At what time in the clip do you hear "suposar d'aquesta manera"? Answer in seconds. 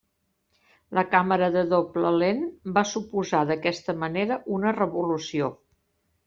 2.93-4.39